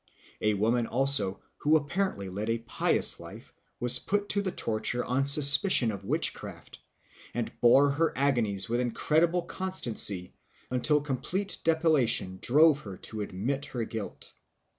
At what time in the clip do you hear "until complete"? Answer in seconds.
10.71-11.59